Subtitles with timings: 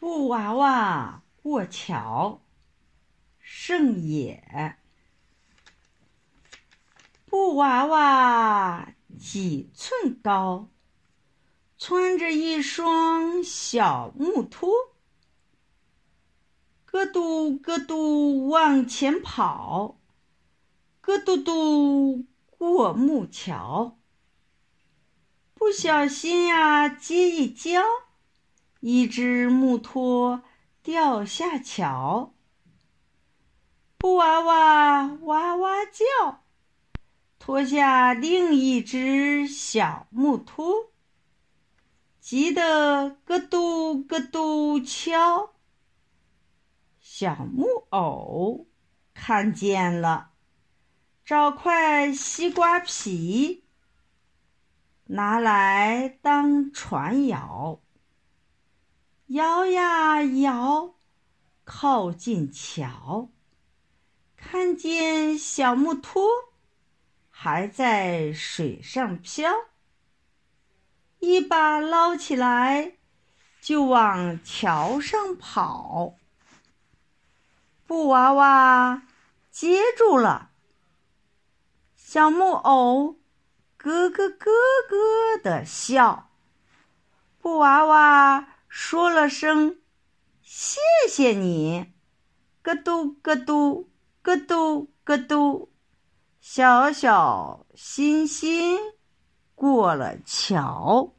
[0.00, 2.40] 布娃娃过桥，
[3.40, 4.76] 盛野。
[7.26, 10.68] 布娃娃几寸高，
[11.76, 14.70] 穿着一双小木拖，
[16.86, 19.98] 咯嘟咯嘟往前跑，
[21.00, 22.24] 咯嘟嘟
[22.56, 23.98] 过木桥，
[25.54, 27.82] 不小心呀，接一跤。
[28.80, 30.42] 一只木托
[30.84, 32.32] 掉下桥，
[33.96, 36.44] 布娃娃哇哇叫，
[37.40, 40.92] 脱下另一只小木托，
[42.20, 45.54] 急得咯嘟咯嘟敲。
[47.00, 48.68] 小木偶
[49.12, 50.30] 看见了，
[51.24, 53.64] 找块西瓜皮，
[55.06, 57.80] 拿来当船摇。
[59.28, 60.94] 摇呀摇，
[61.64, 63.28] 靠近桥，
[64.34, 66.26] 看见小木托
[67.28, 69.52] 还在水上漂，
[71.18, 72.94] 一把捞起来
[73.60, 76.14] 就往桥上跑。
[77.86, 79.02] 布娃娃
[79.50, 80.52] 接住了，
[81.96, 83.18] 小木偶
[83.76, 84.50] 咯咯咯
[84.88, 86.30] 咯的笑，
[87.42, 88.54] 布娃娃。
[88.80, 89.76] 说了声
[90.40, 90.78] “谢
[91.10, 91.94] 谢你”，
[92.62, 93.90] 咯嘟咯嘟
[94.22, 95.72] 咯嘟咯嘟，
[96.40, 98.78] 小小心心
[99.56, 101.12] 过了桥。